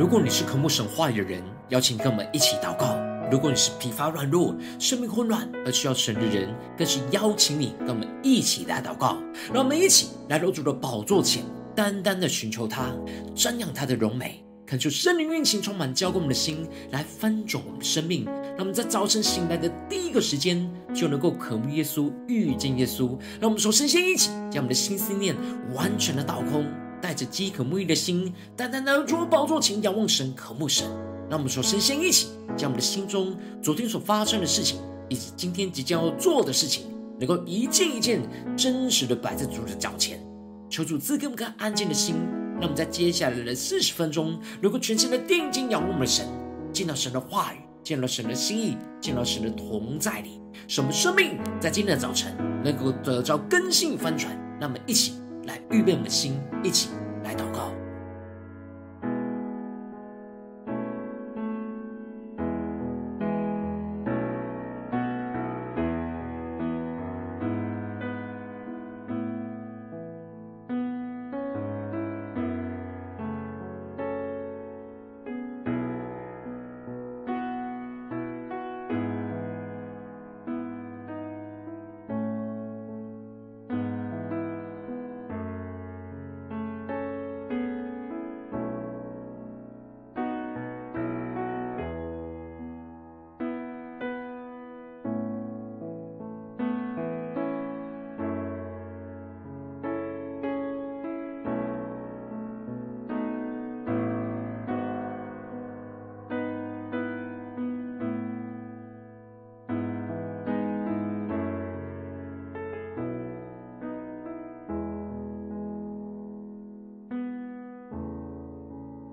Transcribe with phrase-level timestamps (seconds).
[0.00, 2.96] 如果你是渴慕神话语的人，邀请跟我们一起祷告；
[3.30, 9.18] 如果你是疲乏软弱、生命混乱而需要神的人，更是邀请你跟我们一起来祷告。
[9.52, 11.44] 让我们一起来到主的宝座前，
[11.76, 12.90] 单单的寻求他，
[13.36, 14.42] 瞻仰他的荣美。
[14.64, 18.24] 恳求圣灵运行，充满浇灌我们的心，来翻转我们的生命。
[18.24, 23.18] 让我们在早晨醒来的第一个时间，就能够渴慕耶稣、遇见耶稣。
[23.38, 25.36] 让我们首先先一起将我们的心思念
[25.74, 26.64] 完全的倒空，
[27.00, 30.86] 带着饥渴沐浴的心，单单的主宝座前仰望神、渴慕神。
[31.28, 36.86] 让我们首先先一起将我们的心中昨天所发生的事情，以及今天即将要做的事情，
[37.18, 38.20] 能够一件一件
[38.56, 40.20] 真实的摆在主的脚前，
[40.68, 42.16] 求主赐给我们个安静的心。
[42.60, 46.26] 那么，在接下来的四十分钟，如果全心的定睛仰望我们的神，
[46.72, 54.36] 见到神的话语，见到神的心意，见到神的同在里，使我们生命在今天的早晨能够得着更新翻转。
[54.60, 55.14] 那么，一起
[55.46, 56.88] 来预备我们的心，一起
[57.30, 57.69] 来祷告。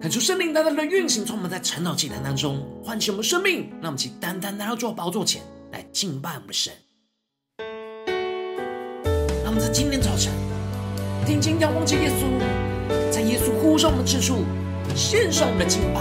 [0.07, 5.41] 恳求圣灵大大的运行，从我们在晨祷祭坛当中唤起我们生命，让我们起单单来到主宝座前
[5.73, 6.71] 来敬拜我们神。
[9.43, 10.31] 让我们在今天早晨
[11.25, 14.45] 定睛仰望着耶稣，在耶稣呼召我们之处
[14.95, 15.99] 献上我们的敬拜，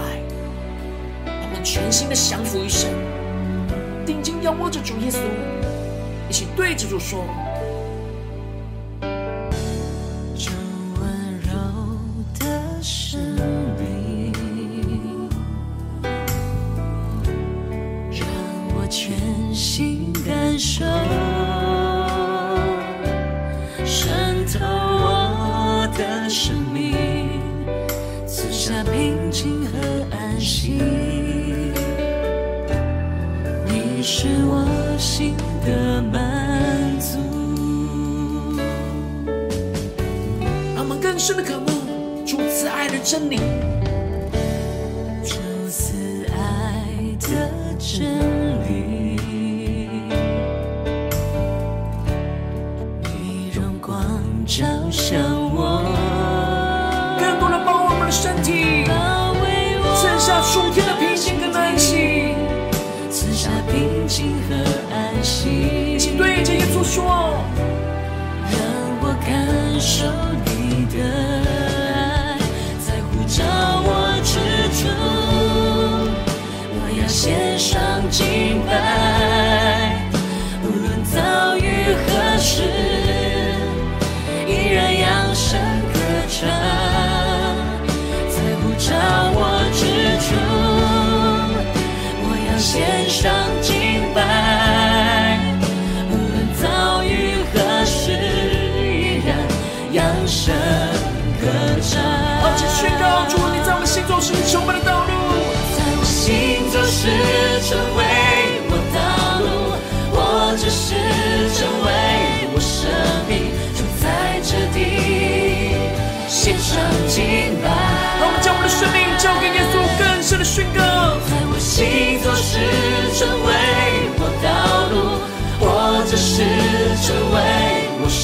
[1.25, 2.89] 让我们全心的降服于神，
[4.05, 5.19] 定睛仰望着主耶稣，
[6.29, 7.25] 一起对着主说。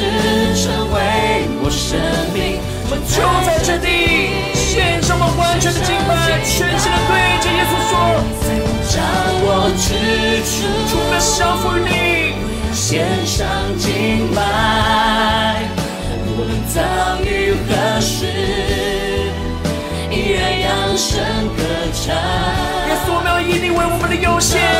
[0.00, 0.96] 是成为
[1.62, 2.00] 我生
[2.32, 2.56] 命。
[2.88, 7.92] 们就在这地献上我们完全的敬拜，全心的对着耶稣说：
[8.88, 8.96] 掌
[9.44, 12.32] 握之处，除了降服你，
[12.72, 13.44] 献上
[13.76, 15.60] 敬拜，
[16.26, 16.80] 无论遭
[17.22, 18.24] 遇何时。
[20.10, 21.20] 依然扬声
[21.56, 21.62] 歌
[21.92, 22.16] 唱，
[22.88, 23.38] 耶稣，我们要
[23.74, 24.79] 为我们的优先。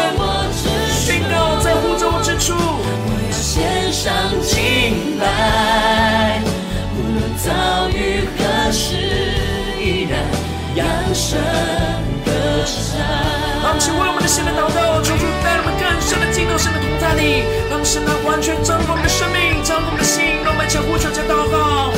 [11.10, 11.38] 扬声
[12.24, 12.30] 歌
[12.64, 13.02] 唱。
[13.62, 21.90] 让我们为我们的心来祷告，求主带领我们更深的进入神的同在里，让神来完全掌管我们的生命，掌管我们的心，让我们一起呼求，加祷告。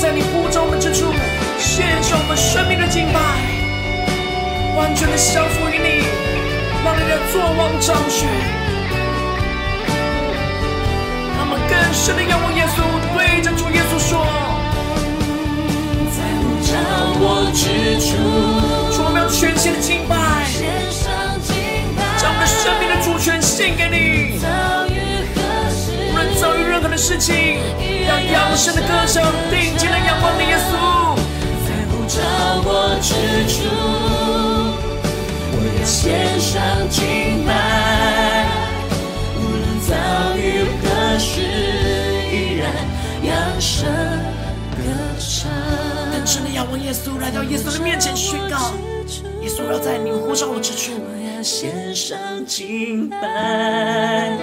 [0.00, 1.12] 在你呼召我们之处，
[1.58, 3.20] 献上我们生的敬拜，
[4.74, 6.02] 完全的降服于你，
[6.82, 8.61] 让你的作王掌权。
[11.72, 12.82] 更深的仰望耶稣，
[13.16, 14.26] 对着主耶稣说：
[16.12, 16.70] 在呼召
[17.18, 17.24] 我
[17.54, 17.64] 之
[17.98, 18.12] 处，
[18.94, 20.14] 主，我们要全心的敬拜，
[22.18, 24.38] 将我们的生命的主权献给你。
[26.10, 27.58] 无论遭遇任何的事情，
[28.06, 31.16] 要扬声的歌声，定睛的仰望你耶稣。
[32.06, 32.20] 在
[32.64, 32.68] 我
[33.00, 33.08] 之
[33.48, 33.64] 处，
[35.56, 36.60] 我要献上
[36.90, 37.50] 敬拜，
[43.22, 43.88] 扬声
[44.76, 44.82] 歌
[45.18, 45.50] 唱。
[46.12, 48.74] 更深的仰望耶稣，来到耶稣的面前宣告：
[49.40, 54.36] 耶稣要在你呼召我之处，我要献上敬拜，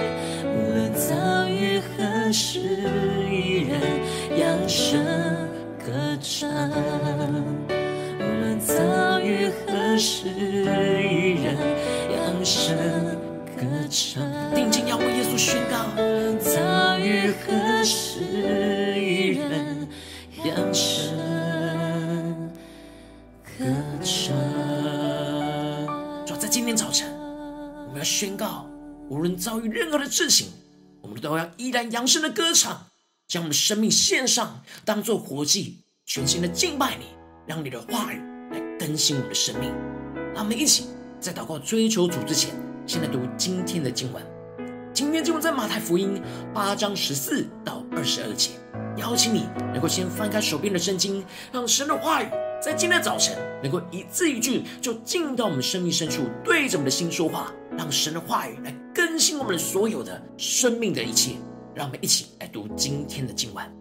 [29.68, 30.48] 任何的事情，
[31.02, 32.86] 我们都要依然扬声的歌唱，
[33.28, 37.06] 将我们生命献上，当作活祭，全心的敬拜你，
[37.46, 38.20] 让你的话语
[38.52, 39.72] 来更新我们的生命。
[40.34, 40.86] 让我们一起
[41.20, 42.54] 在祷告追求主之前，
[42.86, 44.24] 先来读今天的经文。
[44.92, 46.20] 今天经文在马太福音
[46.52, 48.50] 八章十四到二十二节。
[48.96, 52.26] 邀请你能够先翻开手边的圣经，让神的话语
[52.60, 61.36] 在今天早晨能够一字一句就进到我们生命深处，对着我们的心说话，让神的话语来更新我们所有的生命的一切。
[61.74, 63.79] 让我们一起来读今天的经文。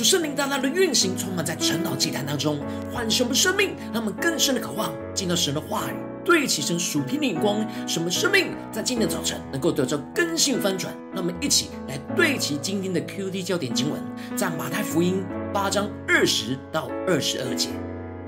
[0.00, 2.58] 求圣灵大大的运行，充满在晨祷祭坛当中，
[2.90, 10.90] 唤醒我们生命，让我们更深的渴望进到神的话语，对齐神属天的眼光，什么生命在今天早晨能够得到更新翻转。
[11.12, 14.00] 让我们一起来对齐今天的 QD 焦点经文，
[14.34, 17.68] 在马太福音八章二十到二十二节，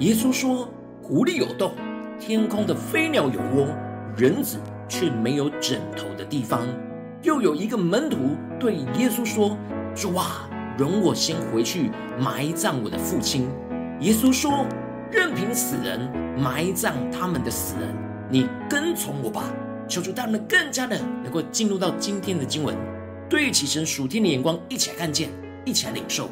[0.01, 0.69] 耶稣说
[1.01, 1.73] ：“狐狸有洞，
[2.21, 3.67] 天空的飞鸟有窝，
[4.15, 4.59] 人子
[4.91, 6.69] 却没有枕头的地方。”
[7.25, 9.57] 又有一个门徒对耶稣说
[9.97, 10.47] ：“主啊。”
[10.79, 13.49] 容我先回去埋葬我的父亲。
[14.01, 14.67] 耶稣说
[15.13, 16.01] ：“任凭死人
[16.39, 17.95] 埋葬他们的死人，
[18.31, 19.45] 你跟从我吧。”
[19.89, 22.75] 求主他们更加的能够进入到今天的经文，
[23.29, 25.29] 对齐神属天的眼光，一起来看见，
[25.67, 26.31] 一起来领受。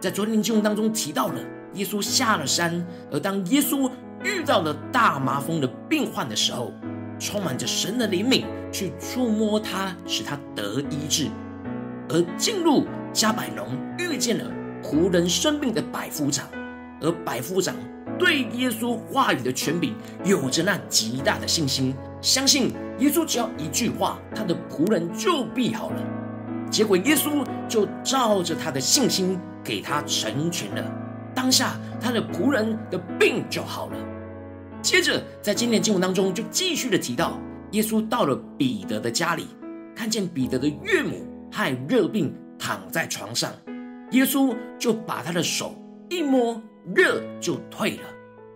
[0.00, 1.34] 在昨天的经文当中提到了
[1.74, 3.88] 耶稣下了山，而当耶稣
[4.24, 6.72] 遇到了大麻风的病患的时候，
[7.20, 11.28] 充满着神的怜悯，去触摸他，使他得医治，
[12.08, 12.84] 而进入。
[13.12, 13.66] 加百农
[13.98, 14.44] 遇见了
[14.82, 16.46] 仆人生病的百夫长，
[17.00, 17.74] 而百夫长
[18.18, 26.02] 对耶稣话语的权柄有着那极大的信心，相信耶稣只要一句话，他的仆人就必好了。
[26.70, 30.84] 结果耶稣就照着他的信心给他成全了，
[31.34, 33.96] 当下他的仆人的病就好了。
[34.82, 37.38] 接着在今天的经文当中就继续的提到，
[37.72, 39.46] 耶稣到了彼得的家里，
[39.94, 42.32] 看见彼得的岳母害热病。
[42.58, 43.52] 躺在床上，
[44.10, 45.74] 耶稣就把他的手
[46.10, 46.60] 一摸，
[46.94, 48.02] 热就退了，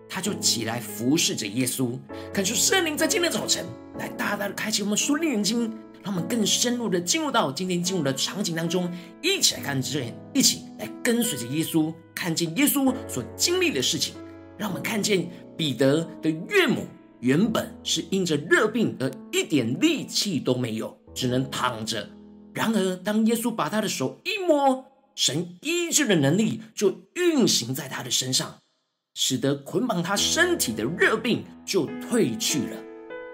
[0.09, 1.97] 他就起来服侍着耶稣。
[2.33, 3.65] 恳求圣灵在今天早晨
[3.97, 5.71] 来大大的开启我们属灵眼睛，
[6.03, 8.91] 让我们更深入的进入到今天进入的场景当中，
[9.21, 14.15] 一起来看这，一起来跟随着耶稣，看见耶稣所经历的事情。
[14.55, 16.85] 让我们看见彼得的岳母
[17.21, 22.07] 原本是因着热病而一点力气都没有，只能躺着。
[22.53, 28.57] 然而，当耶稣把他的手一摸，神医治的能力就运行在他的身上，
[29.15, 32.77] 使得捆绑他身体的热病就退去了。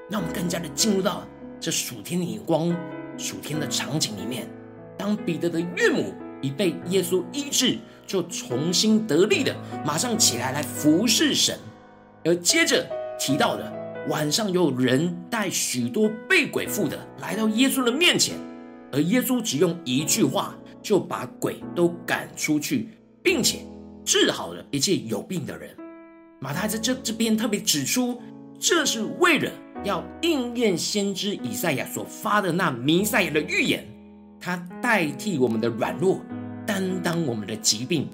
[0.09, 1.27] 让我们更加的进入到
[1.59, 2.75] 这暑天的眼光、
[3.17, 4.49] 暑天的场景里面。
[4.97, 11.57] 当彼得的岳母已被耶稣医治，就重新得力的，马上起来来服侍神。
[12.25, 13.71] 而接着提到的，
[14.07, 18.35] 晚上有人带许多被鬼附的来到耶稣的面前。
[18.91, 22.89] 而耶稣只用一句话就把鬼都赶出去，
[23.21, 23.59] 并且
[24.03, 25.69] 治好了一切有病的人。
[26.39, 28.21] 马太在这这边特别指出，
[28.59, 29.51] 这是为了
[29.83, 33.85] 要应验先知以赛亚所发的那弥赛亚的预言，
[34.39, 36.21] 他代替我们的软弱，
[36.65, 38.07] 担当我们的疾病。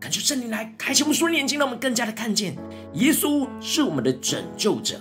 [0.00, 2.56] 感谢圣灵来开启我们属灵眼睛，让我们更加的看见
[2.94, 5.00] 耶稣是我们的拯救者。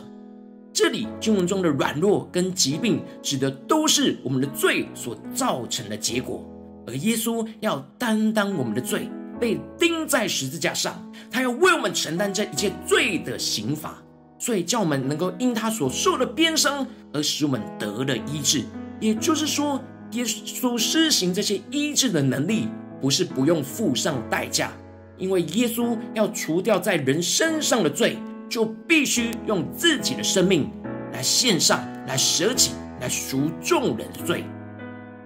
[0.78, 6.48] 这里经文中的软弱跟疾病，指的都是我们的罪所造成的结果，
[6.86, 13.98] 而耶稣要担当我们的罪，被钉在十字架上，他要为我们承担这一切罪的刑罚，
[14.38, 18.62] 所以叫我们能够因他所受的鞭伤而使我们得了医治。
[19.00, 22.68] 也就是说，耶稣施行这些医治的能力，
[23.02, 24.72] 不是不用付上代价，
[25.18, 28.16] 因为耶稣要除掉在人身上的罪。
[28.50, 30.70] 就必须用自己的生命
[31.14, 34.44] 来献上，来舍己，来赎众人的罪。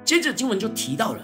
[0.03, 1.21] 接着经文就提到了，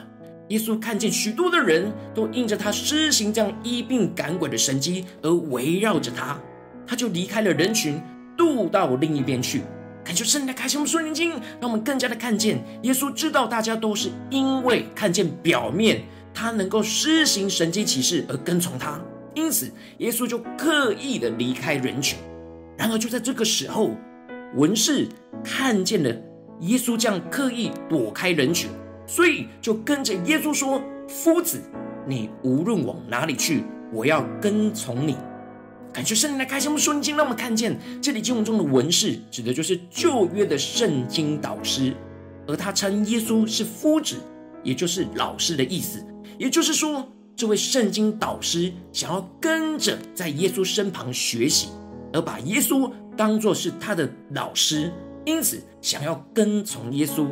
[0.49, 6.37] 耶稣看见许多的人都因着他施行这样医病赶鬼的神迹而围绕着他，
[6.85, 8.01] 他就离开了人群，
[8.37, 9.63] 渡到另一边去。
[10.03, 16.01] 感谢圣灵开启我们属灵眼睛，让我们更加的看见耶稣知道大家都是因为看见表面
[16.33, 19.01] 他能够施行神迹奇事而跟从他。
[19.37, 22.17] 因此，耶稣就刻意的离开人群。
[22.75, 23.91] 然而，就在这个时候，
[24.55, 25.07] 文士
[25.43, 26.09] 看见了
[26.61, 28.69] 耶稣这样刻意躲开人群，
[29.05, 31.61] 所以就跟着耶稣说：“夫子，
[32.07, 33.63] 你无论往哪里去，
[33.93, 35.15] 我要跟从你。”
[35.93, 41.93] 感谢圣灵来开启我们属灵眼睛，让我们看见这里经文中的文士，指的就是旧约的圣经导师，
[42.47, 44.15] 而他称耶稣是夫子，
[44.63, 46.03] 也就是老师的意思。
[46.37, 51.69] 也就是说，这位圣经导师想要跟着在耶稣身旁学习，
[52.11, 54.91] 而把耶稣当作是他的老师，
[55.23, 57.27] 因此想要跟从耶稣。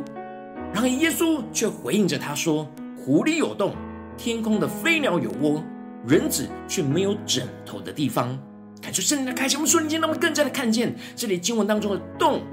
[0.72, 3.74] 然而耶稣却回应着他说：“狐狸有洞，
[4.16, 5.64] 天空的飞鸟有窝，
[6.08, 8.38] 人子却没有枕头的地方。”
[8.80, 12.44] 感谢圣灵的开启，我们瞬间让我们更加的看见这里经文当中的洞、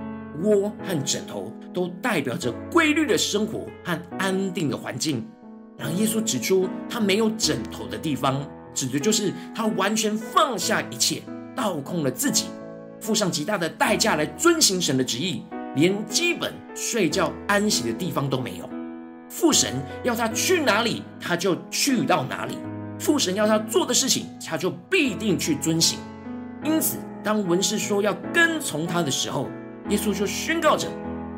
[0.42, 5.22] 窝和枕头，都代表着规律的生活和安定的环境。
[5.82, 8.40] 让耶稣指出，他没有枕头的地方，
[8.72, 11.20] 指的就是他完全放下一切，
[11.56, 12.46] 倒空了自己，
[13.00, 15.42] 付上极大的代价来遵行神的旨意，
[15.74, 18.70] 连基本睡觉安息的地方都没有。
[19.28, 19.74] 父神
[20.04, 22.54] 要他去哪里，他就去到哪里；
[22.96, 25.98] 父神要他做的事情，他就必定去遵行。
[26.62, 29.48] 因此，当文士说要跟从他的时候，
[29.88, 30.86] 耶稣就宣告着：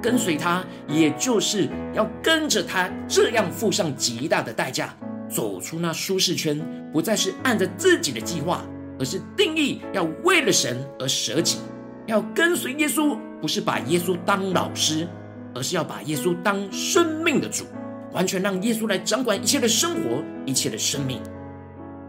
[0.05, 4.95] 跟随他，也就是要跟着他，这样付上极大的代价，
[5.31, 6.61] 走出那舒适圈，
[6.93, 8.67] 不再是按着自己的计划，
[8.99, 11.57] 而是定义要为了神而舍己。
[12.05, 15.09] 要跟随耶稣，不是把耶稣当老师，
[15.55, 17.65] 而是要把耶稣当生命的主，
[18.13, 21.19] 完全让耶稣来掌管一切的生活，一切的生命。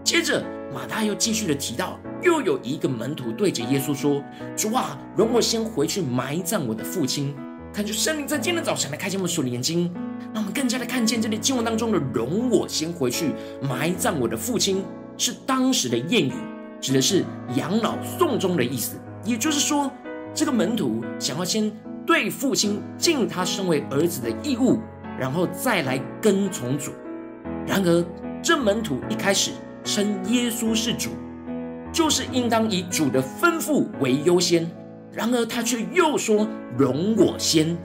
[0.03, 4.21] 接着，马大又继续的提到，又有一个门徒对着耶稣说
[4.53, 7.33] ：“主啊，容我先回去埋葬我的父亲。”
[7.75, 9.91] 看，就圣灵在今天早晨来开启我们属灵眼睛，
[10.33, 14.81] 让我们更加的看见这里经文当中的“容我先回去埋葬我的父亲”，
[15.19, 16.33] 是当时的谚语，
[16.79, 17.25] 指的是
[17.57, 18.95] 养老送终的意思。
[19.25, 19.91] 也就是说，
[20.33, 21.69] 这个门徒想要先
[22.07, 24.79] 对父亲尽他身为儿子的义务，
[25.19, 26.93] 然后再来跟从主。
[27.67, 28.05] 然而，
[28.41, 29.51] 这门徒一开始
[29.83, 31.09] 称耶稣是主，
[31.91, 34.65] 就是应当以主的吩咐为优先。
[35.15, 36.45] 然而，他却又说
[36.77, 37.75] ：“容我先。”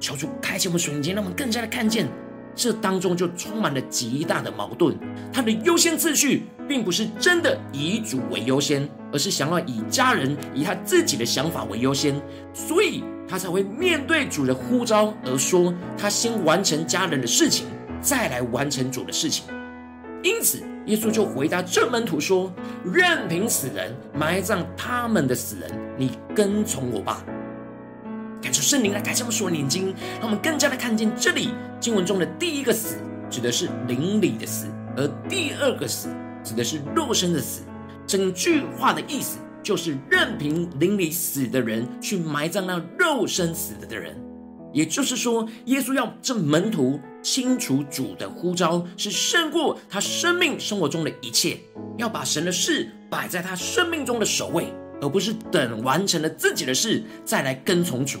[0.00, 2.08] 求主开启我们属灵眼，让我们更加的看见。
[2.56, 4.96] 这当中就充满了极大的矛盾，
[5.32, 12.14] 他的优先次序并不是真的以主为优先，而是想要以家人、以他自己的想法为优先，
[12.52, 17.66] 所以他才会面对主的呼召而说，他先完成家人的事情，
[18.00, 19.44] 再来完成主的事情。
[20.24, 22.50] 因此，耶稣就回答这门徒说
[22.82, 27.22] ：“任凭死人埋葬他们的死人，你跟从我吧。”
[28.40, 32.96] 感受圣灵来开启我们属灵的眼睛，让我们更加的看见这里经文中的第一个死，
[33.28, 36.08] 指的是灵里的死；而第二个死，
[36.42, 37.60] 指的是肉身的死。
[38.06, 44.16] 整句话的意思就是任凭灵里死的人去埋葬那肉身死了的人。
[44.72, 51.58] 也就是说，耶稣要这门徒清楚主的呼召是胜过他生命生活中的一切，
[51.98, 58.20] 要把神的事摆在他生命中的首位，而不是等完成了自己的事再来跟从主。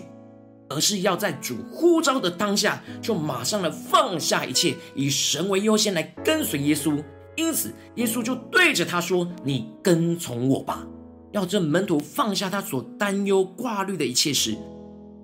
[0.70, 7.00] 而是要在主呼召的当下，就马上的放下一切，以神为优先来跟随耶稣。
[7.36, 10.84] 因此，耶稣就对着他说：“你跟从我吧。”
[11.32, 14.56] 要这门徒放下他所担忧挂虑的一切事，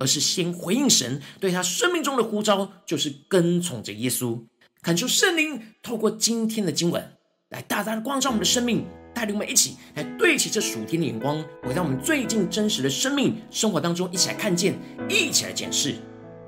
[0.01, 4.41] 而是先回应神对他生命中的呼召，就是跟从着耶稣。
[4.83, 7.13] 恳求圣灵透过今天的经文，
[7.51, 8.85] 来大大的光照我们的生命。
[9.13, 15.97] 带领我们一起来对齐这属天的眼光，回到我们最近真实的生命生活当中，一起来看见，一起来检视。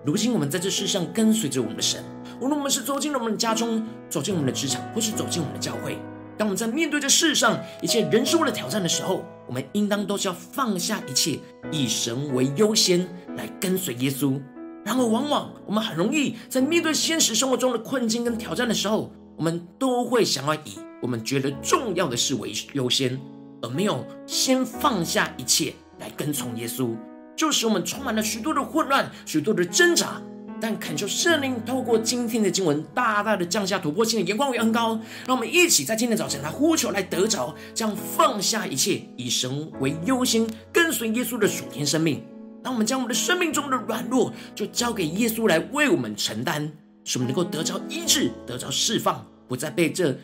[0.06, 2.02] 如今我们在这世上跟随着我们的神，
[2.40, 5.98] 无论我们是走进了我们的家中，走进我们的职场，或是走进我们的教会，
[6.38, 11.40] 当我们在面对这世上一切人事物的挑战的时候，我们应当都是要放下一切，
[11.72, 13.06] 以神为优先
[13.36, 14.40] 来跟随耶稣。
[14.84, 23.18] 然而，往往我们很容易在面对现实生活中的困境跟挑战的时候，我们都会想要以我们觉得重要的事为优先，
[23.60, 26.96] 而没有先放下一切来跟从耶稣，
[27.36, 30.20] 就使我们充满了许多的混乱、许多的挣扎。
[30.60, 42.22] 但恳求圣灵透过今天的经文，大大的降下突破性的眼光与恩膏，让我们一起在今天早晨来呼求、来得着，这样放下一切，以神为优先，跟随耶稣的属天生命。
[42.62, 46.70] 让我们将我们的生命中的软弱，就交给耶稣来为我们承担，
[47.04, 50.16] 使我们能够得着医治、得着释放，不再被这。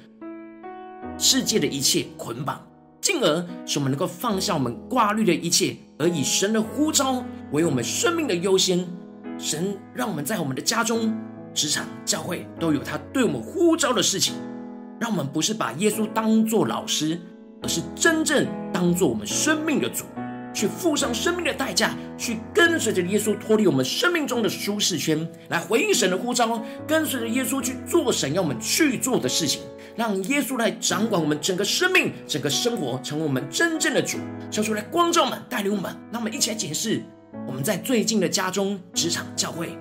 [1.16, 2.64] 世界的一切捆绑，
[3.00, 8.86] 进而使我们能够放下我们挂虑的一切，而以神的呼召为我们生命的优先。
[9.36, 11.12] 神让我们在我们的家中、
[11.54, 14.34] 职场、教会都有他对我们呼召的事情，
[15.00, 17.20] 让我们不是把耶稣当作老师，
[17.62, 20.04] 而是真正当作我们生命的主，
[20.58, 29.62] 去付上生命的代价，去跟随着耶稣脱离我们生命中的舒适圈，来回应神的呼召，跟随着耶稣去做神要我们去做的事情。
[29.94, 34.18] 让耶稣来掌管我们整个生命、整个生活，成为我们真正的主。
[34.50, 35.96] 求主来光照我们，带领我们。
[36.10, 37.04] 让我们一起来检视
[37.46, 39.78] 我们在最近的家中、职场、教会，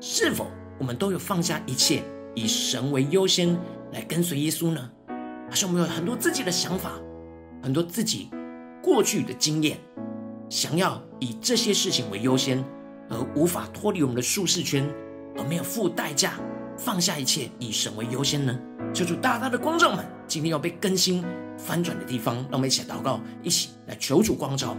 [0.00, 2.02] 是否我们都有放下一切，
[2.34, 3.56] 以神为优先
[3.92, 4.90] 来跟随耶稣呢？
[5.48, 6.90] 还是我们有很多自己的想法，
[7.62, 8.28] 很多自己
[8.82, 9.78] 过去的经验，
[10.48, 12.64] 想要以这些事情为优先，
[13.08, 14.88] 而无法脱离我们的舒适圈，
[15.36, 16.34] 而没有付代价
[16.76, 18.56] 放下一切，以神为优先呢？
[18.94, 21.24] 求主大大的光照们，今天要被更新
[21.58, 24.76] 翻转的地方，让我们一起来祷告，一起来求主光照。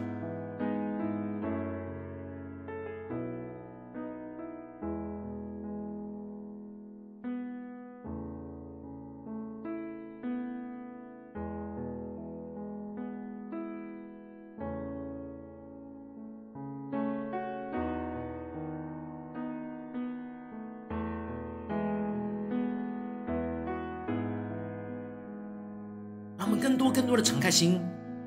[27.57, 27.81] 心，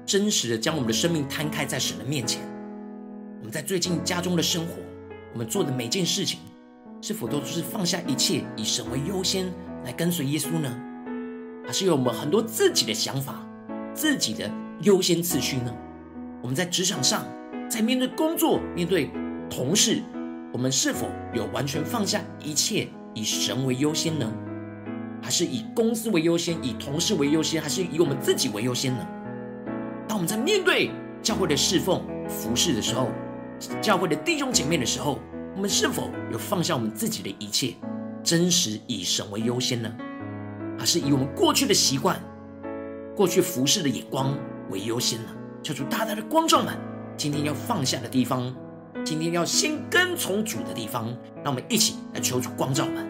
[0.05, 2.43] 真实的将我们的生命摊开在神的面前。
[3.39, 4.75] 我们在最近家中的生活，
[5.33, 6.41] 我们做的每件事情，
[7.01, 9.47] 是否都是放下一切，以神为优先
[9.85, 10.69] 来跟随耶稣呢？
[11.65, 13.47] 还是有我们很多自己的想法、
[13.95, 14.51] 自己的
[14.83, 15.73] 优先次序呢？
[16.43, 17.25] 我们在职场上，
[17.69, 19.13] 在面对工作、面对
[19.49, 20.03] 同事，
[20.53, 24.29] 我们是否有完全放下一切，以神为优先呢？
[25.23, 29.07] 还是以公司为优先，以同事为优先，还是以我们自己为优先呢？
[30.11, 30.91] 当我们在面对
[31.23, 33.07] 教会的侍奉、服侍的时候，
[33.81, 35.21] 教会的弟兄姐妹的时候，
[35.55, 37.77] 我们是否有放下我们自己的一切，
[38.21, 39.89] 真实以神为优先呢？
[40.77, 42.21] 还是以我们过去的习惯、
[43.15, 44.37] 过去服侍的眼光
[44.71, 45.29] 为优先呢？
[45.63, 46.77] 求主大大的光照们，
[47.17, 48.53] 今天要放下的地方，
[49.05, 51.07] 今天要先跟从主的地方，
[51.45, 53.10] 让我们一起来求主光照们。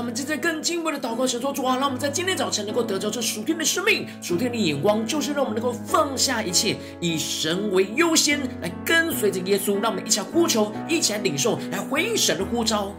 [0.00, 9.78] 我们正在更敬畏的祷告，神说主啊，让我们在今天早晨能够得着这属天的生命、属天的眼光，就是让我们能够放下一切，以神为优先，来跟随着耶稣。
[9.78, 12.94] 让我们一起来呼求，一起来领受，来回应神的呼召。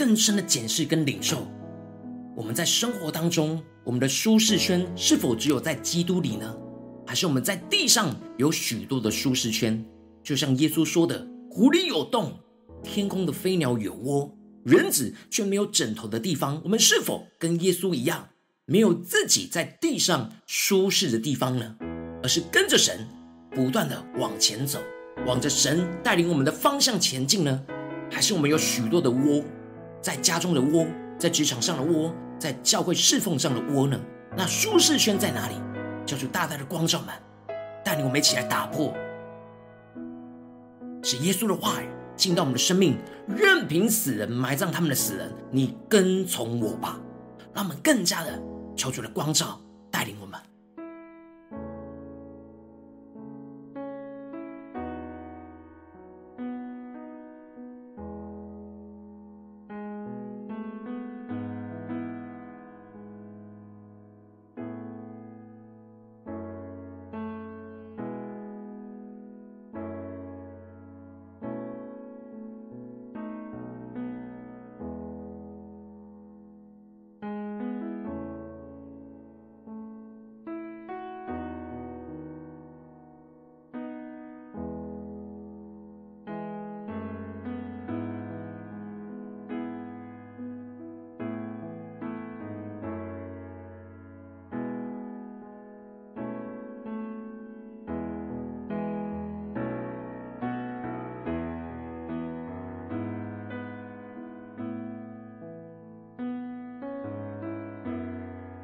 [0.00, 1.46] 更深的检视跟领受，
[2.34, 6.56] 我们在生活当中，我们的舒适圈是否只有在基督里呢？
[7.06, 9.84] 还是我们在地上有许多的舒适圈？
[10.24, 12.32] 就像耶稣说的：“湖里有洞，
[12.82, 14.34] 天空的飞鸟有窝，
[14.64, 18.30] 人子却没有枕头的地方。”我们是否跟耶稣一样，
[18.64, 21.76] 没有自己在地上舒适的地方呢？
[22.22, 23.06] 而是跟着神，
[23.50, 24.78] 不断的往前走，
[25.26, 27.62] 往着神带领我们的方向前进呢？
[28.10, 29.44] 还是我们有许多的窝？
[30.00, 30.86] 在家中的窝，
[31.18, 34.00] 在职场上的窝，在教会侍奉上的窝呢？
[34.36, 35.54] 那舒适圈在哪里？
[36.06, 37.14] 叫做大大的光照们，
[37.84, 38.92] 带领我们一起来打破，
[41.02, 42.96] 使耶稣的话语进到我们的生命，
[43.28, 46.98] 任凭死人埋葬他们的死人，你跟从我吧，
[47.54, 48.42] 让我们更加的
[48.74, 49.60] 求主的光照
[49.90, 50.40] 带领我们。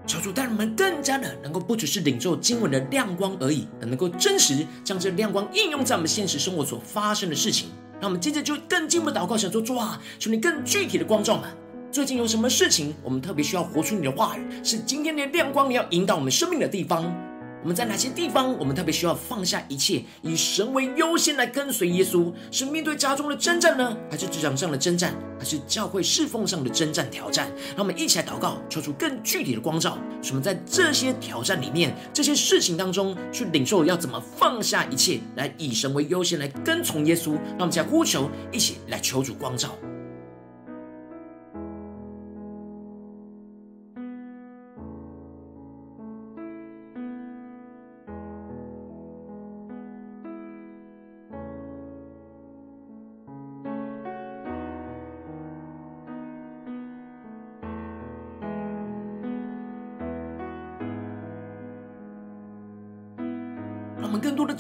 [0.07, 7.69] 求主带我们更加的能够不只是领受经文的亮光而已，而能够真实将这亮光应用在我们现实生活所发生的事情。
[8.01, 11.51] 那我们接着就更进一步祷告，想说主啊，求你更具体的光照们。
[11.90, 17.12] 最近有什么事情，我们特别需要活出你的话语，是今天的亮光，你要引导我们生命的地方。
[17.62, 22.33] 我们在哪些地方，我们特别需要放下一切，以神为优先来跟随耶稣？
[22.53, 27.51] 是面对家中的征战呢，还是职场上的征战，还是教会侍奉上的征战挑战？
[27.71, 37.33] 让我们一起来祷告，求出更具体的光照，使我们在这些挑战里面、这些事情当中，去领受要怎么放下一切，来以神为优先来跟从耶稣。
[37.59, 39.77] 让我们一起来呼求，一起来求主光照。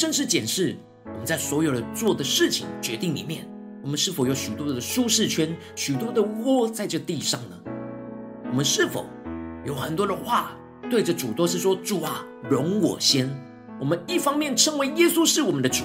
[0.06, 3.44] 正式检视，我们在所有的做的事情、决定里面，
[3.82, 7.56] 我们是否有许多的舒适圈、许多的窝在这地上呢？
[8.48, 9.04] 我们是否
[9.64, 10.52] 有很多的话
[10.88, 13.28] 对着主都是说：“主啊，容我先。”
[13.80, 15.82] 我们一方面称为耶稣是我们的主，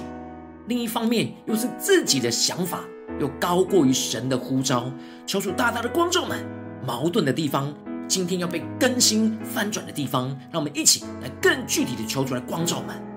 [0.68, 2.82] 另一方面又是自己的想法
[3.20, 4.86] 又高过于神的呼召。
[5.26, 6.46] 求主大大的光照们
[6.86, 7.74] 矛盾的地方，
[8.08, 13.11] 今天要被更新翻转的地方，让我们一起来更具体的求主来光照们。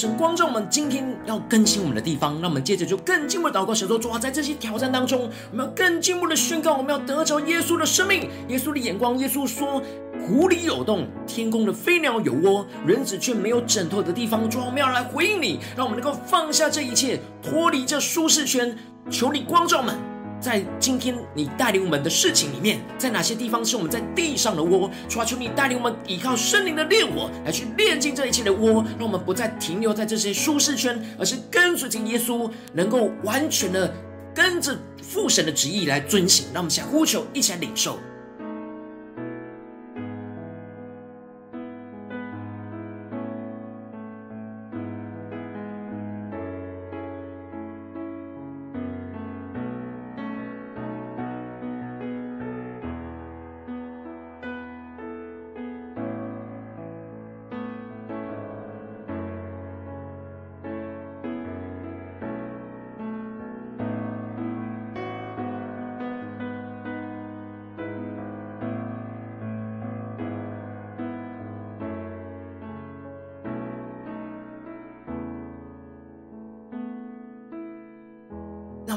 [0.00, 9.18] 神光照我们，今天要更新我们的地方，让我们接着就更进一步祷告，神说：主啊，在这些挑战当中，我们要更进一步的宣告，我们要得着耶稣的生命，耶稣的眼光。
[9.18, 9.82] 耶稣说：
[10.26, 14.48] 湖里有洞，天空的飞鸟有窝，人子却没有枕头的地方。
[14.48, 18.74] 主啊，我们要来回应你，让我们能够放下这一切，脱离这舒适圈，
[19.10, 19.94] 求你光照我们。
[20.40, 24.90] 在今天你带领我们的事情里面，在哪些地方是我们在地上的窝？
[25.08, 33.94] 求求你带领我们依靠圣灵的烈火来去炼净这一切的窝，让我们不再停留在这些舒适圈，而是跟随进耶稣，能够完全的
[34.34, 36.46] 跟着父神的旨意来遵行。
[36.54, 37.98] 让我们想呼求，一起来领受。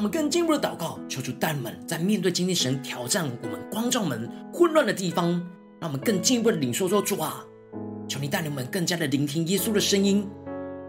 [0.04, 5.30] 我们更进一步的祷告，求主带领们在面对今天神挑战我们、光照们混乱的地方，
[5.80, 7.42] 让我们更进一步的领受说：主啊，
[8.06, 10.28] 求你带领们更加的聆听耶稣的声音。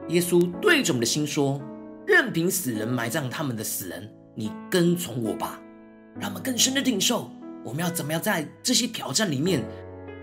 [0.09, 1.62] 耶稣对着我们的心说：
[2.05, 5.61] 任凭死人埋葬他们的死人，你跟从我吧。
[6.18, 7.31] 让我们更深的领受，
[7.64, 9.64] 我们要怎么样在这些挑战里面、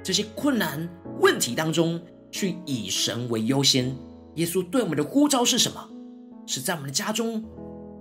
[0.04, 0.86] 这些困难
[1.22, 1.98] 问题当中，
[2.30, 3.96] 去以神为优先。
[4.36, 5.90] 耶稣对我们的呼召是什么？
[6.46, 7.42] 是在我们的家中、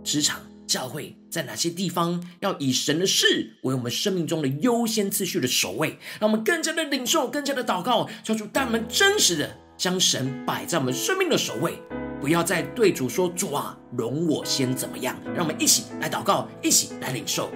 [0.03, 0.41] 职场。
[0.71, 5.99] 教会在哪些地方要以神的事为我们生命中的优先次序的首位？
[6.21, 11.83] 让我们更加的领受，更加的祷告，求主带我们真实的将神摆在我们生命的首位，
[12.21, 17.51] 不要再对主说：“主啊，容我先怎么样？”让我们一起来祷告，一起来领受。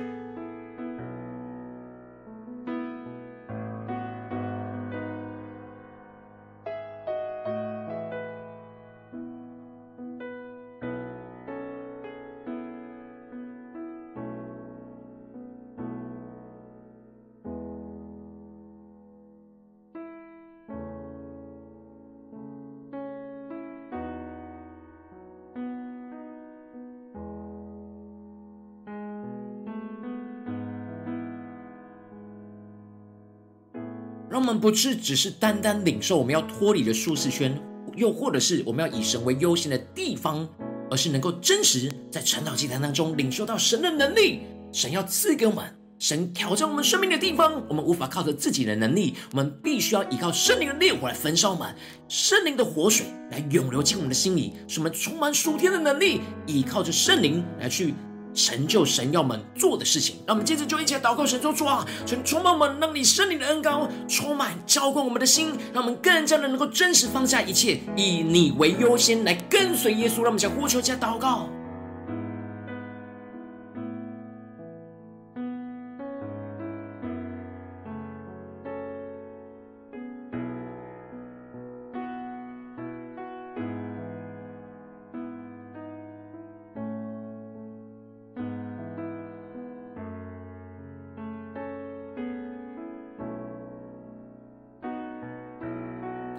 [34.44, 37.59] 们不是只是单单领受我们要脱离的舒适圈，
[37.96, 40.48] 又或者是我们要以神为优先的地方，
[40.90, 44.40] 而是能够真实在晨祷祭坛当中领受到神的能力。
[44.72, 45.64] 神要赐给我们，
[45.98, 51.74] 神挑战我们生命的地方，我们无法靠着自己的能力，我们必须要依靠圣灵的烈火来焚烧我们，
[52.09, 57.94] 圣灵的活水来涌流进我们的心里，使我们充满属天的能力，依靠着圣灵来去
[58.34, 60.16] 成就神要我们做的事情。
[60.26, 70.16] 让我们接着就一起来祷告神说：主啊，神充满我们，让你圣灵的恩膏充满浇灌我们的心，让我们更加的能够真实放下一切，以你为优先来跟随耶稣。
[70.16, 71.48] 让我们想呼求加祷告。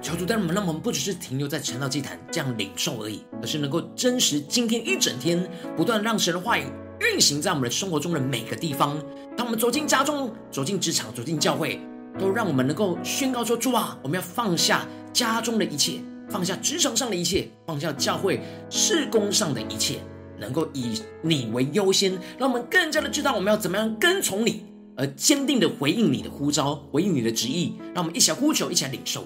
[0.06, 6.66] 求主带领我们，让我们不只是停留在晨祷祭坛这样领受而已，而是能够真实今天一整天不断让神的话语
[7.02, 9.04] 运行在我们的生活中的每个地方。
[9.36, 11.82] 当我们走进家中、走进职场、走进教会，
[12.20, 15.94] 都让我们能够宣告说：主啊，我们要放下家中的一切，
[16.30, 19.96] 放下职场上的一切，放下教会事工上的一切，
[20.40, 24.66] 能够以你为优先，让我们更加的知道我们要怎么样跟从你，
[24.96, 27.74] 而坚定的回应你的呼召，回应你的旨意。
[27.96, 29.26] 让我们一起来呼求，一起来领受。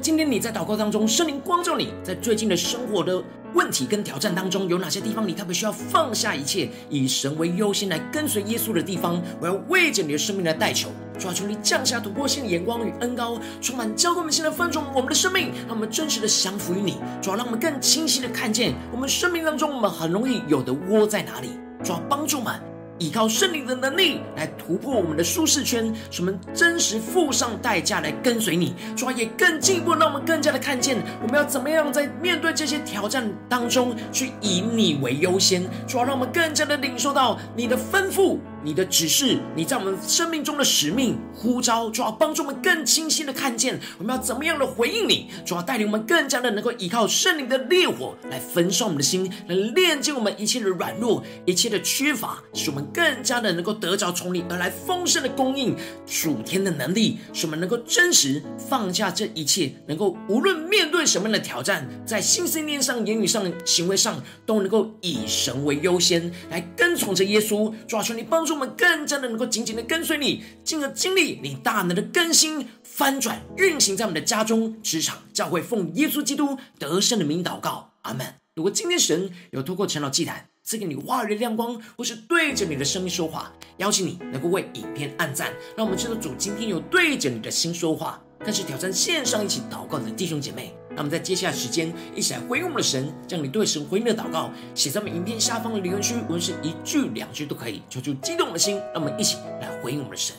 [0.00, 9.20] 今天你在祷告当中，圣灵光照你，在最近的生活的问题跟挑战当中，有哪些地方你特别需要放下一切，以神为优先来跟随耶稣的地方？
[9.42, 21.50] 我要为着你的生命来代求，主啊，求你降下突破性的眼光与恩膏，充满浇灌我们现在分盛我们的生命，让我们真实的降服于你，主啊，让我们更清晰的看见我们生命当中我们很容易有的窝在哪里，
[21.84, 22.69] 主啊，帮助我们。
[23.00, 38.38] 依靠圣灵的能力来突破我们的舒适圈，使我们真实付上代价来跟随你，主啊，也更进一步，让我们更加的看见我们要怎么样在面对这些挑战当中去以你为优先，主啊，让我们更加的领受到你的吩咐。
[38.62, 55.74] 你的指示，你在我们生命中的使命呼召，主要帮助我们更清晰的看见我们要怎么样的回应你，主要带领我们更加的能够依靠圣灵的烈火来焚烧我们的心，来炼净我们一切的软弱、一切的缺乏，使我们更加的能够得着从你而来丰盛的供应、
[56.06, 68.49] 属天的能力，使我们能够真实放下这一切，能够无论面对什么样的挑战，在心思念上、言语上、行为上，都能够以神为优先，来跟从着耶稣，主要求你帮助。
[68.52, 78.34] 我们更加的能够紧紧的跟随你，进而经历你大能的更新、翻转、运行在我们的家中、职场、教会，奉耶稣基督得胜的名祷告，阿门。
[78.54, 88.20] 如果今天神有透过晨祷祭坛赐给你话语的亮光，或是对着你的生命说话，邀请你能够为影片按赞，让我们知道主今天有对着你的心说话。
[88.42, 100.34] 更是挑战线上一起祷告的弟兄姐妹，那么在接下来时间，一起来回应我们的神，将你对神回应的祷告写在我们影片下方的留言区，无论是一句两句都可以，求求激动的心，让我们一起来回应我们的神。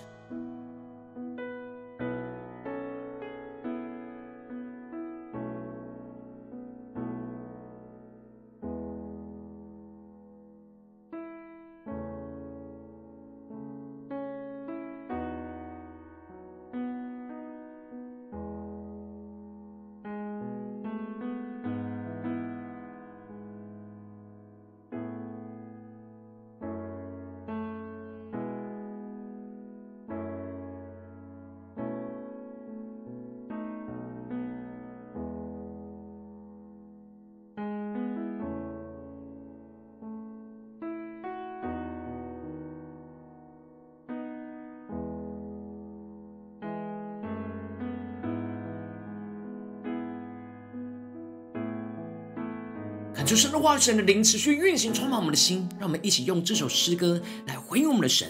[53.32, 55.66] 求神的话语、神的灵持续运行，充满我们的心。
[55.80, 57.18] 让我们一起用这首诗歌
[57.48, 58.28] 来回应我们的神。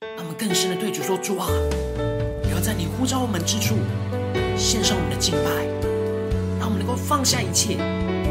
[0.00, 1.46] 让我们更深的对主说：主啊，
[2.42, 3.76] 不要在你呼召我们之处
[4.56, 5.64] 献上我们的敬拜，
[6.58, 7.74] 让我们能够放下一切，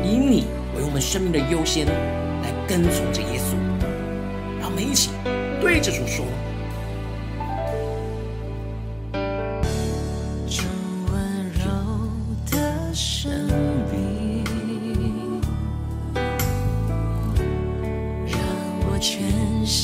[0.04, 3.56] 以你为我们生命的优先，来跟从着耶稣。
[4.60, 5.12] 让我们一起
[5.62, 6.26] 对着主说。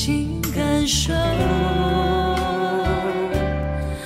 [0.00, 1.12] 请感受，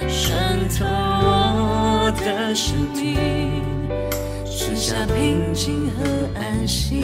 [0.09, 3.63] 渗透我的生命，
[4.47, 6.03] 剩下平静和
[6.41, 7.03] 安心。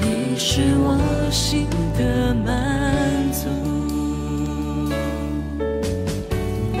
[0.00, 0.98] 你是我
[1.30, 3.48] 心的满足。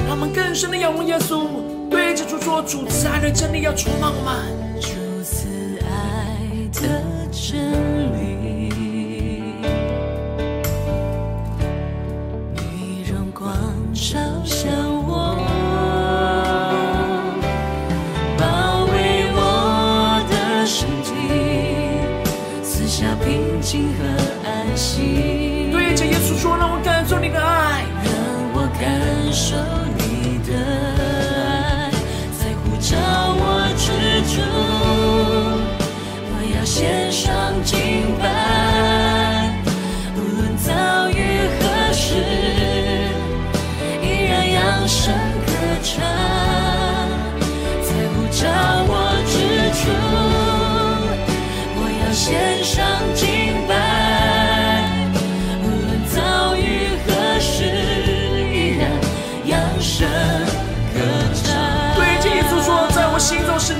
[0.08, 1.46] 他们更深的仰望耶稣，
[1.88, 4.34] 对着主说：“主慈爱的真理要充满我们。”
[4.82, 4.88] 主
[5.22, 5.46] 慈
[5.86, 6.40] 爱
[6.72, 7.91] 的真。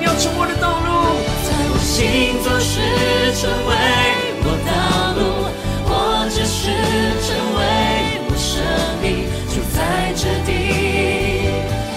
[0.03, 1.15] 你要成为的道路，
[1.47, 2.75] 在我心中是
[3.39, 3.73] 成为
[4.43, 5.47] 我道路，
[5.87, 6.75] 或者是
[7.23, 7.63] 成为
[8.27, 8.59] 我生
[9.01, 10.51] 命，就在这地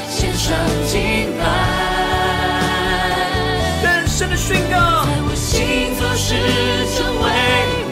[0.08, 0.54] 献上
[0.86, 1.42] 敬拜。
[3.82, 6.38] 更深的宣告，在我心中是
[6.94, 7.26] 成为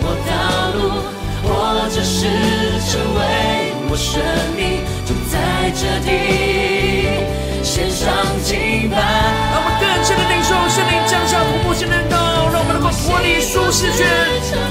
[0.03, 0.31] 我道
[0.77, 1.01] 路，
[1.41, 1.49] 或
[1.89, 2.29] 者是
[2.85, 3.17] 成为
[3.89, 4.21] 我生
[4.55, 6.11] 命，就在这地。
[7.63, 8.05] 献上
[8.43, 8.97] 敬拜，
[13.73, 14.05] 离舒适圈，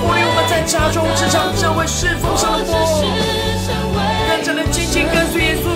[0.01, 3.03] 脱离我们在家中、职场、教会侍奉上的魔，
[4.31, 5.67] 更加的紧紧跟随耶稣，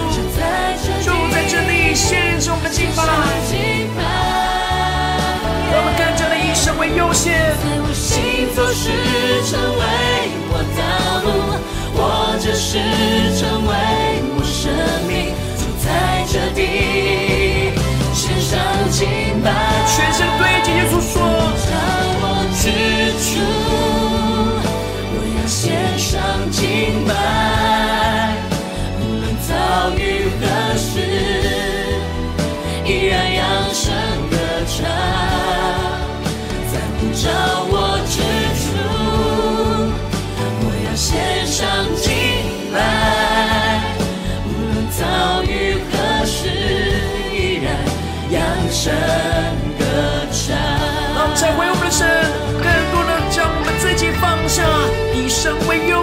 [1.03, 3.03] 就在这里献上我们的敬拜，
[5.72, 8.95] 让我们更加的以神为优先，在我行走时
[9.51, 9.83] 成为
[10.49, 10.81] 我道
[11.27, 11.29] 路，
[11.99, 11.99] 或
[12.39, 12.79] 者是
[13.35, 13.74] 成为
[14.39, 14.70] 我生
[15.09, 15.35] 命。
[15.83, 15.91] 在
[16.27, 17.74] 这地
[18.12, 18.55] 献上
[18.91, 19.07] 敬
[19.43, 19.51] 拜，
[19.87, 21.70] 全身对着耶稣说：召
[22.03, 22.05] 我
[22.66, 22.72] 之
[23.20, 23.38] 处，
[25.12, 27.14] 我要献上敬拜，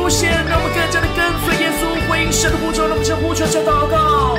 [0.04, 4.38] 为优先，让我们更加的跟随耶稣，回应神的呼召，让我们将呼求下祷告。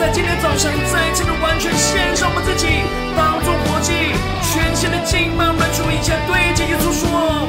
[0.00, 2.66] 在今天早上，再次的完全献上我们自己。
[3.14, 3.92] 当作活祭，
[4.40, 7.46] 全新的敬拜，满足一切，对着耶稣说，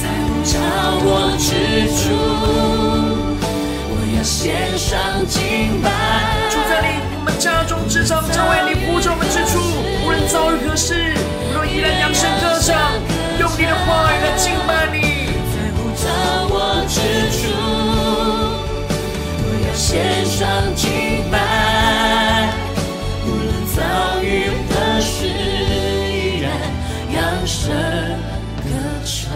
[0.00, 0.58] 在呼召
[1.04, 2.79] 我之处，
[4.22, 5.90] 献上敬拜。
[6.50, 9.58] 住在你我们家中，职场，教会你呼召我们之处，
[10.04, 11.14] 无论遭遇何事，
[11.54, 12.92] 若依然扬声歌唱，
[13.38, 15.34] 用你的话语来敬拜你。
[15.50, 16.04] 在呼召
[16.48, 16.54] 我
[16.88, 17.00] 之
[17.36, 17.40] 处，
[19.42, 20.46] 我要献上
[20.76, 20.88] 敬
[21.30, 22.52] 拜，
[23.26, 23.78] 无论遭
[24.22, 24.50] 遇。
[25.02, 26.52] 是依然
[27.10, 27.16] 扬
[27.46, 27.72] 声
[28.62, 28.68] 歌
[29.02, 29.32] 唱，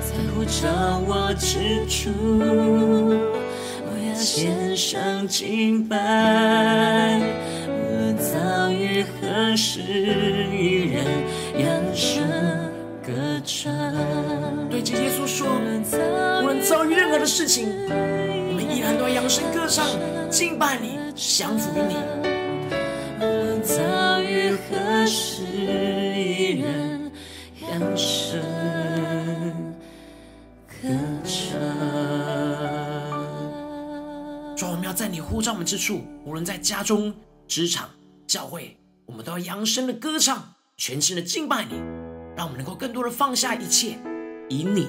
[0.00, 0.95] 在呼召我
[1.38, 5.96] 之处，我要献上敬拜。
[7.68, 11.04] 无论遭遇何时，依然
[11.58, 12.26] 扬声
[13.02, 13.12] 歌
[13.44, 13.72] 唱。
[14.70, 15.46] 对着耶稣说，
[16.42, 19.86] 无论遭遇任何的事情，我们依然都要扬声歌唱，
[20.30, 21.96] 敬拜你，降服于你。
[23.62, 25.42] 遭遇何时，
[35.42, 37.14] 在我们之处，无论在家中、
[37.46, 37.90] 职场、
[38.26, 38.76] 教会，
[39.06, 41.76] 我们都要扬声的歌唱，全心的敬拜你，
[42.36, 43.98] 让我们能够更多的放下一切，
[44.48, 44.88] 以你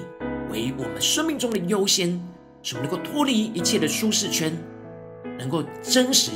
[0.50, 2.20] 为我们生命中的优先，
[2.62, 4.52] 使我们能够脱离一切的舒适圈，
[5.38, 6.32] 能够真实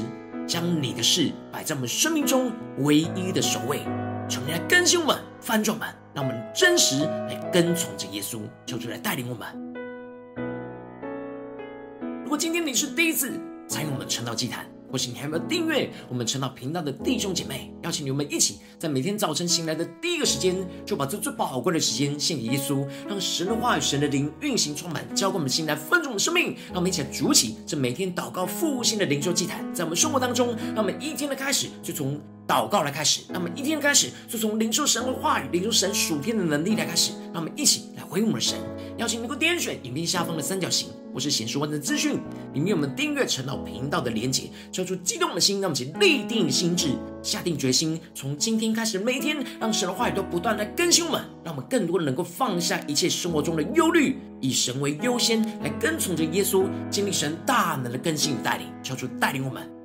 [0.47, 3.81] 将你的事摆在我们生命中唯一的首位。
[4.29, 9.73] 求你来更新我们、翻转我们，让我们真实来跟从着耶稣，求主来带领我们。
[12.23, 13.39] 如果今天你是第一次
[13.69, 26.57] 参与我们的晨祷祭坛，或是你还没有订阅我们晨祷频道的弟兄姐妹，邀请你们一起在每天早晨醒来的第一个时间，就把这最宝贵的时间献给耶稣，让神的话语、神的灵运行充满，浇灌我们的心来分盛我们的生命。
[26.69, 38.59] 让我们一起来筑起这每天祷告复兴的灵修祭坛，在我们生活当中，让我们一天的开始就从祷告来开始，让我们一天的开始就从领受神的话语、领受神属天的能力来开始，让我们一起来回应我们的神。
[38.99, 42.15] 邀请你能够点选影片下方的三角形，或是显示完整资讯，
[42.53, 46.89] 里面有我们订阅陈老频道的连接，交出激动的心，让我们一起立定心智，
[47.23, 59.82] 下定决心，从今天开始，每天让神的话语都不断来更新我们，让我们更多的能够放下一切生活中的忧虑，以神为优先，来跟从着耶稣，经历神大能的更新与带领，交出带领我们。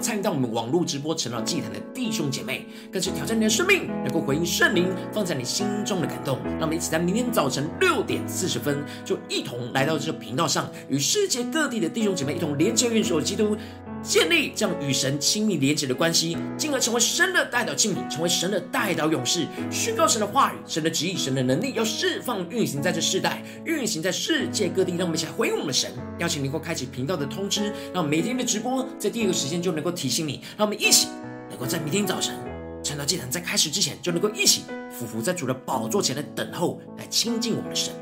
[0.00, 6.38] 参与到我们网络直播成了祭坛的弟兄姐妹，更是挑战你的生命，能够回应圣灵放在你心中的感动。
[6.44, 13.56] 让我们一起在明天早晨六点四十分，就一同来到这个频道上，与世界各地的弟兄姐妹一同连接、运输基督。
[14.08, 24.92] 建立这样与神亲密连结的关系，进而成为神的代祷器皿，成为神的代祷勇士，宣告神的话语、神的旨意、神的能力，要释放运行在这世代，运行在世界各地。
[24.92, 30.40] 让我们一起来回应我们的神，邀请你能够开启频道的通知，让每天的直播在第一个时间就能够提醒你。
[30.56, 31.08] 让我们一起
[31.50, 32.34] 能够在明天早晨
[32.82, 37.92] 晨祷祭坛在开始之前，就能够一起俯伏在主的宝座前来等候，来亲近我们的神。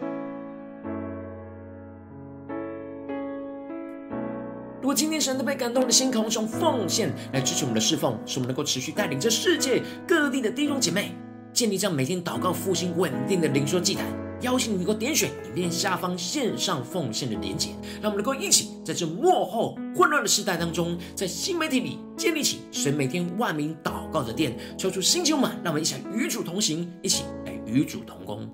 [4.86, 11.10] 如果今天神都被感动的心，渴望用奉献来支持我们的侍奉，使我们能够持续带领这世界各地的弟兄姐妹
[11.52, 14.06] 建立这样每天祷告复兴稳定的灵修祭坛。
[14.42, 17.70] 邀请你能够点选影片下方线上奉献的连结，
[18.00, 28.48] 让我们能够一起在这幕后混乱的时代当中，在新媒体里建立起神每天万名祷告的殿，抽出星球们，让我们一起来与主同行，一起来与主同工。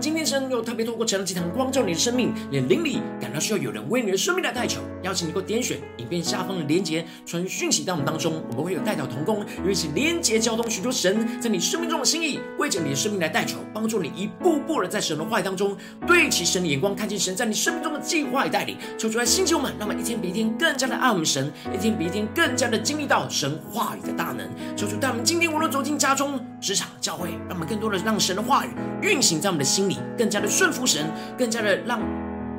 [0.00, 15.76] 今天神又特别透过晨祷祭坛光照你的生命，连灵里感到需要有人为你的生命来代求，邀请你给我点选影片下方的连结，传讯息到我们当中，我们会有代表同工，与一起连结交通许多神在你生命中的心意，为着你的生命来代求，帮助你一步步的在神的话语当中
[16.06, 18.76] 对齐神的眼光，看见神在你生命中的计划与带领。
[18.96, 24.48] 求主来兴起我们，让我们一天比一天更加的爱我们神，一天比一天更加的经历到神话语的大能。
[24.76, 28.70] 求主带我们今天无论走进家中、职场、教会，让我们更多的让神的话语
[29.02, 29.98] 运行在我们的心里。
[30.16, 32.00] 更加的顺服神，更加的让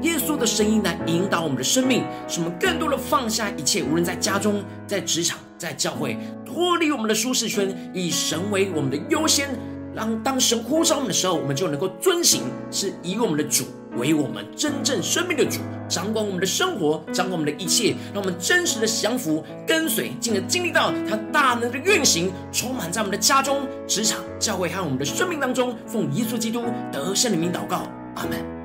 [0.01, 9.49] 耶稣的声音来引导我们的生命，使我们更多的放下一切，无论在家中、在职场、在教会，脱离我们的舒适圈，以神为我们的优先。
[9.95, 13.65] 让当神呼召我们的时候，我们就能够遵行，是以我们的主
[13.97, 25.75] 为我们真正生命的主，掌管我们的生活，掌管我们的一切，让我们真实的降服、跟随，进而经历到他大能的运行，充满在我们的家中、职场、教会和我们的生命当中。
[25.87, 28.58] 奉耶稣基督得胜的名祷告，阿门。